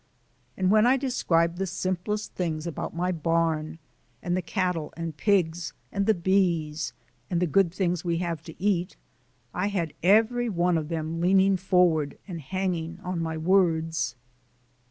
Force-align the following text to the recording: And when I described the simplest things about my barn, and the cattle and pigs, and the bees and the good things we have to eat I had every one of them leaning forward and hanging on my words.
And 0.57 0.71
when 0.71 0.87
I 0.87 0.97
described 0.97 1.59
the 1.59 1.67
simplest 1.67 2.33
things 2.33 2.65
about 2.65 2.95
my 2.95 3.11
barn, 3.11 3.77
and 4.23 4.35
the 4.35 4.41
cattle 4.41 4.91
and 4.97 5.15
pigs, 5.15 5.73
and 5.91 6.07
the 6.07 6.15
bees 6.15 6.93
and 7.29 7.39
the 7.39 7.45
good 7.45 7.71
things 7.71 8.03
we 8.03 8.17
have 8.17 8.41
to 8.45 8.59
eat 8.59 8.95
I 9.53 9.67
had 9.67 9.93
every 10.01 10.49
one 10.49 10.75
of 10.75 10.89
them 10.89 11.21
leaning 11.21 11.55
forward 11.55 12.17
and 12.27 12.41
hanging 12.41 12.99
on 13.03 13.21
my 13.21 13.37
words. 13.37 14.15